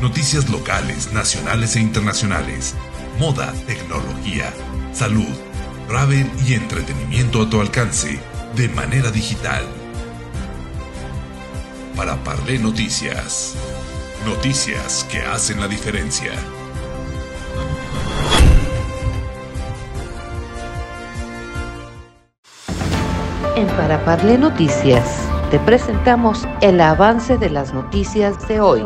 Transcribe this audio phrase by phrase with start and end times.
[0.00, 2.74] Noticias locales, nacionales e internacionales.
[3.18, 4.52] Moda, tecnología,
[4.92, 5.34] salud,
[5.88, 8.20] travel y entretenimiento a tu alcance
[8.54, 9.64] de manera digital.
[11.96, 13.54] Para Parle Noticias.
[14.26, 16.32] Noticias que hacen la diferencia.
[23.56, 28.82] En Para Parle Noticias te presentamos el avance de las noticias de hoy.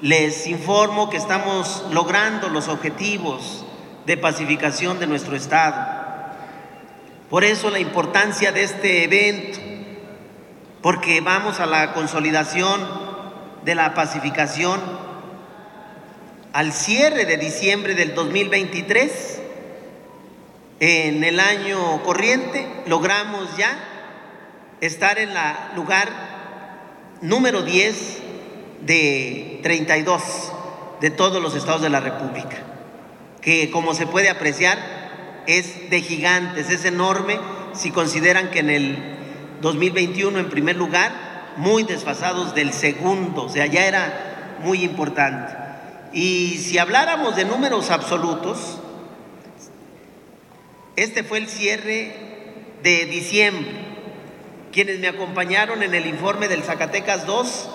[0.00, 3.64] Les informo que estamos logrando los objetivos
[4.06, 5.98] de pacificación de nuestro Estado.
[7.28, 9.58] Por eso la importancia de este evento,
[10.82, 12.80] porque vamos a la consolidación
[13.64, 14.80] de la pacificación
[16.52, 19.40] al cierre de diciembre del 2023.
[20.78, 23.76] En el año corriente logramos ya
[24.80, 26.08] estar en la lugar
[27.20, 28.27] número 10
[28.82, 30.22] de 32
[31.00, 32.58] de todos los estados de la República,
[33.40, 34.98] que como se puede apreciar
[35.46, 37.38] es de gigantes, es enorme
[37.72, 39.18] si consideran que en el
[39.60, 41.12] 2021 en primer lugar,
[41.56, 45.54] muy desfasados del segundo, o sea, ya era muy importante.
[46.12, 48.78] Y si habláramos de números absolutos,
[50.96, 52.14] este fue el cierre
[52.82, 53.88] de diciembre.
[54.72, 57.70] Quienes me acompañaron en el informe del Zacatecas 2,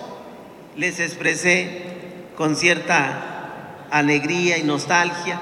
[0.76, 1.84] les expresé
[2.36, 5.40] con cierta alegría y nostalgia,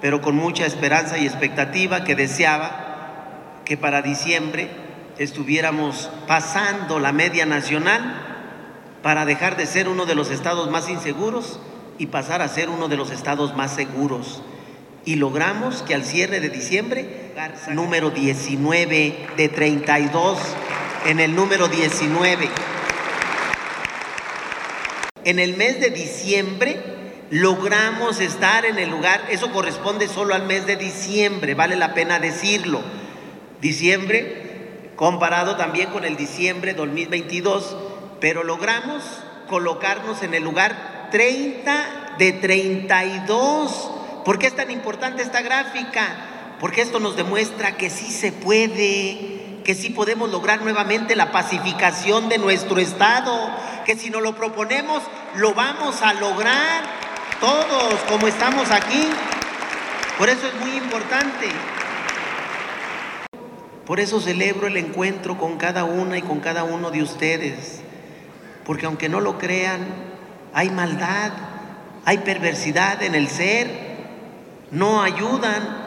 [0.00, 4.68] pero con mucha esperanza y expectativa que deseaba que para diciembre
[5.18, 8.20] estuviéramos pasando la media nacional
[9.02, 11.60] para dejar de ser uno de los estados más inseguros
[11.98, 14.42] y pasar a ser uno de los estados más seguros.
[15.04, 17.32] Y logramos que al cierre de diciembre,
[17.70, 20.38] número 19 de 32,
[21.06, 22.48] en el número 19.
[25.24, 26.78] En el mes de diciembre
[27.30, 32.18] logramos estar en el lugar, eso corresponde solo al mes de diciembre, vale la pena
[32.18, 32.82] decirlo.
[33.60, 34.44] Diciembre
[34.96, 37.76] comparado también con el diciembre 2022,
[38.20, 39.02] pero logramos
[39.48, 43.90] colocarnos en el lugar 30 de 32.
[44.24, 46.56] ¿Por qué es tan importante esta gráfica?
[46.60, 52.28] Porque esto nos demuestra que sí se puede, que sí podemos lograr nuevamente la pacificación
[52.28, 53.50] de nuestro Estado,
[53.84, 55.02] que si nos lo proponemos,
[55.36, 56.82] lo vamos a lograr
[57.40, 59.06] todos como estamos aquí.
[60.18, 61.48] Por eso es muy importante.
[63.86, 67.82] Por eso celebro el encuentro con cada una y con cada uno de ustedes.
[68.64, 69.80] Porque aunque no lo crean,
[70.54, 71.32] hay maldad,
[72.04, 73.68] hay perversidad en el ser,
[74.70, 75.84] no ayudan.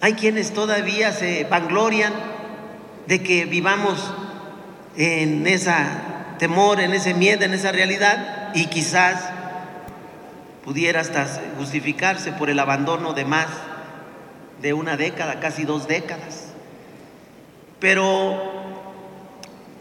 [0.00, 2.12] Hay quienes todavía se vanglorian
[3.06, 4.12] de que vivamos
[4.96, 9.30] en esa temor, en ese miedo, en esa realidad y quizás
[10.64, 11.26] pudiera hasta
[11.58, 13.46] justificarse por el abandono de más
[14.60, 16.48] de una década, casi dos décadas.
[17.78, 18.42] Pero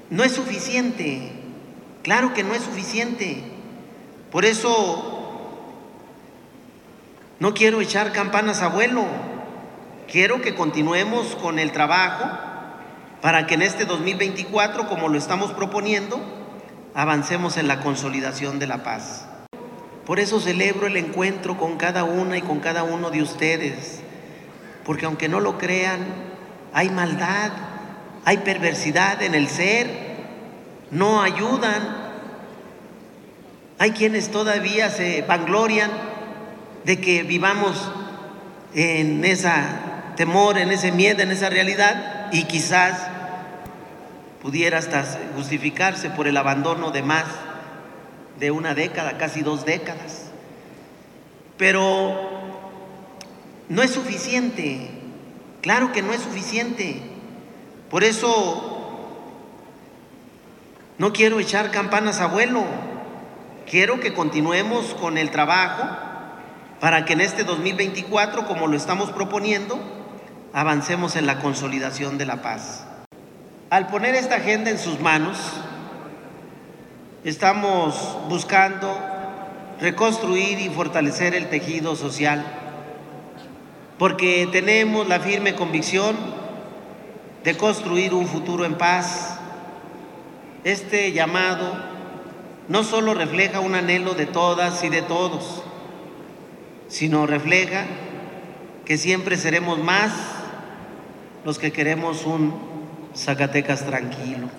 [0.09, 1.31] no es suficiente,
[2.03, 3.43] claro que no es suficiente.
[4.31, 5.15] Por eso
[7.39, 9.05] no quiero echar campanas a vuelo,
[10.11, 12.25] quiero que continuemos con el trabajo
[13.21, 16.44] para que en este 2024, como lo estamos proponiendo,
[16.95, 19.25] avancemos en la consolidación de la paz.
[20.05, 23.99] Por eso celebro el encuentro con cada una y con cada uno de ustedes,
[24.85, 25.99] porque aunque no lo crean,
[26.73, 27.51] hay maldad,
[28.23, 29.89] hay perversidad en el ser,
[30.91, 32.05] no ayudan.
[33.77, 35.91] Hay quienes todavía se vanglorian
[36.85, 37.91] de que vivamos
[38.73, 43.14] en esa temor, en ese miedo, en esa realidad y quizás
[44.45, 45.03] pudiera hasta
[45.35, 47.25] justificarse por el abandono de más
[48.39, 50.25] de una década, casi dos décadas.
[51.57, 52.15] Pero
[53.69, 54.91] no es suficiente,
[55.63, 57.01] claro que no es suficiente.
[57.89, 59.09] Por eso
[60.99, 62.65] no quiero echar campanas a vuelo,
[63.67, 65.87] quiero que continuemos con el trabajo
[66.79, 69.79] para que en este 2024, como lo estamos proponiendo,
[70.53, 72.85] avancemos en la consolidación de la paz.
[73.71, 75.37] Al poner esta agenda en sus manos,
[77.23, 78.95] estamos buscando
[79.81, 82.45] reconstruir y fortalecer el tejido social,
[83.97, 86.15] porque tenemos la firme convicción
[87.43, 89.39] de construir un futuro en paz.
[90.63, 91.73] Este llamado
[92.67, 95.63] no solo refleja un anhelo de todas y de todos,
[96.87, 97.85] sino refleja
[98.85, 100.13] que siempre seremos más
[101.43, 102.74] los que queremos un
[103.15, 104.49] Zacatecas tranquilo.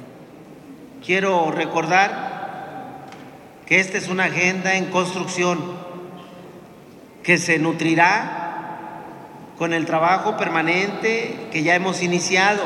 [1.05, 3.07] Quiero recordar
[3.67, 5.61] que esta es una agenda en construcción
[7.23, 8.47] que se nutrirá
[9.59, 12.63] con el trabajo permanente que ya hemos iniciado,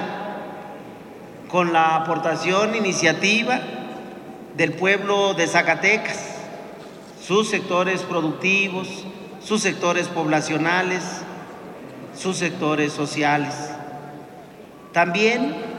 [1.48, 3.60] con la aportación iniciativa
[4.56, 6.36] del pueblo de Zacatecas,
[7.20, 9.06] sus sectores productivos,
[9.42, 11.02] sus sectores poblacionales,
[12.16, 13.54] sus sectores sociales.
[14.92, 15.69] También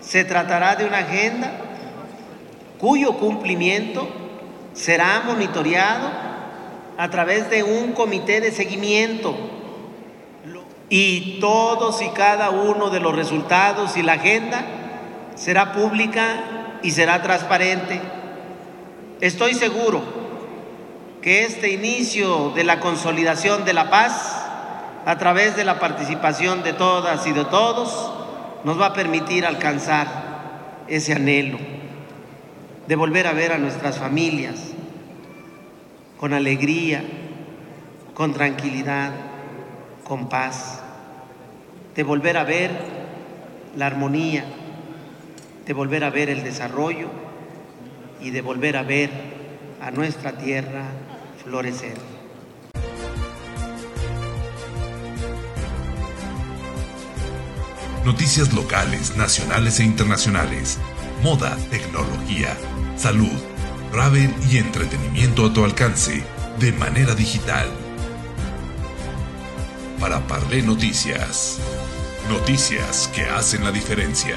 [0.00, 1.52] se tratará de una agenda
[2.78, 4.08] cuyo cumplimiento
[4.72, 6.08] será monitoreado
[6.96, 9.34] a través de un comité de seguimiento
[10.88, 14.64] y todos y cada uno de los resultados y la agenda
[15.36, 18.00] será pública y será transparente.
[19.20, 20.02] Estoy seguro
[21.22, 24.46] que este inicio de la consolidación de la paz,
[25.06, 28.12] a través de la participación de todas y de todos,
[28.64, 31.58] nos va a permitir alcanzar ese anhelo
[32.86, 34.72] de volver a ver a nuestras familias
[36.18, 37.02] con alegría,
[38.14, 39.12] con tranquilidad,
[40.04, 40.82] con paz,
[41.94, 42.70] de volver a ver
[43.76, 44.44] la armonía,
[45.64, 47.08] de volver a ver el desarrollo
[48.20, 49.10] y de volver a ver
[49.80, 50.84] a nuestra tierra
[51.42, 52.19] florecer.
[58.04, 60.78] Noticias locales, nacionales e internacionales,
[61.22, 62.56] moda, tecnología,
[62.96, 63.38] salud,
[63.92, 66.24] travel y entretenimiento a tu alcance
[66.58, 67.68] de manera digital.
[70.00, 71.58] Para Parle Noticias.
[72.30, 74.36] Noticias que hacen la diferencia.